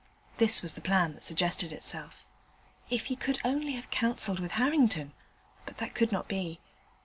[0.39, 2.25] This was the plan that suggested itself.
[2.89, 5.13] If he could only have counselled with Harrington!
[5.63, 6.59] but that could not be.